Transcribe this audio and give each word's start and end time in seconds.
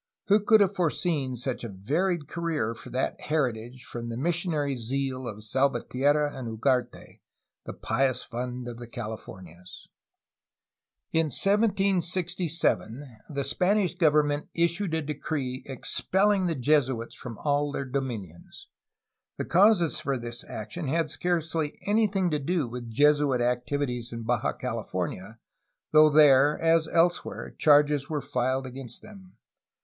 Who 0.29 0.43
could 0.43 0.61
have 0.61 0.75
foreseen 0.75 1.35
such 1.35 1.63
a 1.63 1.69
varied 1.69 2.27
career 2.27 2.73
for 2.73 2.89
that 2.89 3.21
heritage 3.21 3.83
from 3.83 4.09
the 4.09 4.17
missionary 4.17 4.75
zeal 4.75 5.27
of 5.27 5.43
Salvatierra 5.43 6.35
and 6.35 6.47
Ugarte, 6.47 7.19
the 7.65 7.73
Pious 7.73 8.23
Fund 8.23 8.67
of 8.67 8.79
the 8.79 8.87
Cahfomias! 8.87 9.89
In 11.11 11.27
1767 11.27 13.19
the 13.29 13.43
Spanish 13.43 13.93
government 13.93 14.49
issued 14.55 14.95
a 14.95 15.03
decree 15.03 15.63
expelKng 15.67 16.47
the 16.47 16.55
Jesuits 16.55 17.13
from 17.15 17.37
all 17.37 17.67
of 17.67 17.73
their 17.73 17.85
dominions. 17.85 18.69
The 19.37 19.45
causes 19.45 19.99
for 19.99 20.17
this 20.17 20.43
184 20.43 20.49
A 20.49 21.03
HISTORY 21.03 21.03
OF 21.03 21.21
CALIFORNIA 21.21 21.69
action 21.69 21.77
had 21.77 21.79
scarcely 21.79 21.87
anything 21.87 22.31
to 22.31 22.39
do 22.39 22.67
with 22.67 22.89
Jesuit 22.89 23.39
activities 23.39 24.11
in 24.11 24.23
Baja 24.23 24.53
Cahfornia, 24.53 25.37
though 25.91 26.09
there 26.09 26.57
as 26.59 26.87
elsewhere 26.87 27.51
charges 27.55 28.09
were 28.09 28.21
filed 28.21 28.65
against 28.65 29.03
them. 29.03 29.33